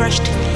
[0.00, 0.49] crushed